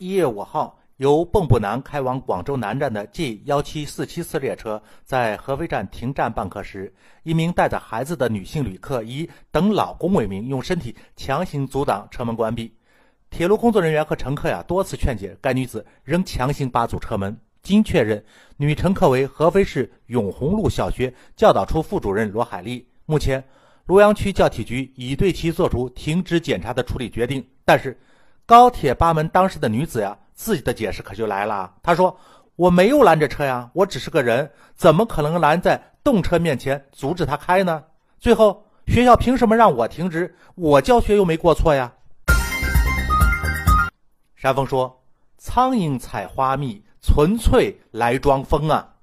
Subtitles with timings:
[0.00, 12.72] 一月五号，由蚌埠南开往广州南站的 G 幺七四七次列车在合肥站停站办客时，一名带着孩子的女性旅客以等老公为名，用身体强行阻挡车门关闭。
[13.28, 17.38] 铁路工作人员和乘客呀多次劝解，该女子仍强行扒阻车门。
[17.62, 18.24] 经确认，
[18.56, 22.88] 女乘客为合肥市永红路小学教导处副主任罗海丽。
[23.04, 23.44] 目前，
[23.86, 27.46] 庐阳区教体局已对其作出停职检查的处理决定。
[27.66, 28.00] 但是，
[28.50, 31.72] 高铁八门当时的女子呀，自己的解释可就来了。
[31.84, 32.18] 她说
[32.58, 37.80] ：“我没有拦着车呀，我只是个人，怎么可能拦在动车面前阻止他开呢？”
[38.18, 40.34] 最后，学校凭什么让我停职？
[40.56, 41.92] 我教学又没过错呀。
[44.34, 45.00] 山峰说
[45.38, 48.94] ：“苍蝇采花蜜，纯粹来装疯啊。”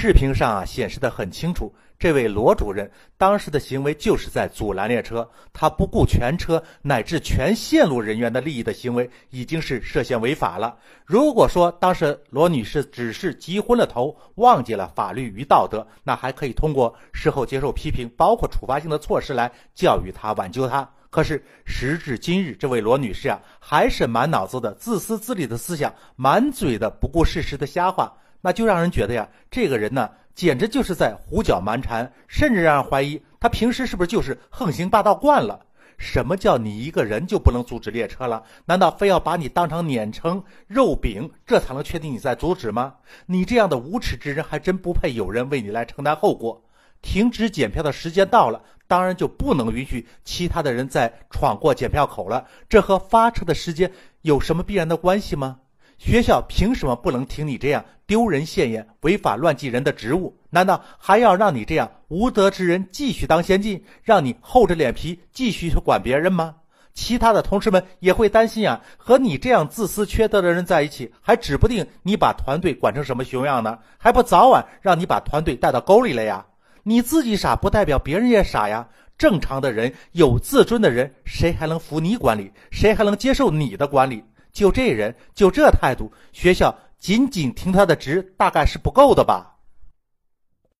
[0.00, 10.76] 视频上啊显示的很清楚，这位罗主任当时的行为就是在阻拦列车，他不顾全车乃至全线路人员的利益的行为，已经是涉嫌违法了。
[11.04, 20.88] 如果说当时罗女士只是急昏了头，忘记了法律与道德，那还可以通过事后接受批评，包括处罚性的措施来教育她、挽救她。
[21.10, 28.16] 可是时至今日，这位罗女士啊，还是满脑子的自私自利的思想，满嘴的不顾事实的瞎话。
[28.40, 35.60] 那就让人觉得呀，这个人呢，简直就是在胡搅蛮缠，甚至让人怀疑他平时是不是就是横行霸道惯了？
[35.96, 38.44] 什么叫你一个人就不能阻止列车了？
[38.66, 42.94] 难道非要把你当成碾成肉饼，这才能确定你在阻止吗？
[43.26, 46.62] 你这样的无耻之人，还真不配有人为你来承担后果。
[47.02, 52.46] 停止检票的时间到了，当然就不能允许其他的人再闯过检票口了。
[52.68, 53.90] 这和发车的时间
[54.22, 55.58] 有什么必然的关系吗？
[55.98, 60.38] 学校凭什么不能听你这样丢人现眼、违法乱纪人的职务？
[60.48, 66.54] 难道还要让你这样无德之人继续当先进，让你厚着脸皮继续去管别人吗？
[66.94, 73.78] 其他的同事们也会担心啊，和你这样自私缺德的人在一起，还指不定你把团队管成什么熊样呢？
[73.98, 76.46] 还不早晚让你把团队带到沟里了呀？
[76.84, 78.88] 你自己傻，不代表别人也傻呀。
[79.18, 82.52] 正常的人、有自尊的人，谁还能服你管理？
[82.70, 84.24] 谁还能接受你的管理？
[84.58, 89.57] 就这人，就这态度，学校仅仅听他的职，大概是不够的吧。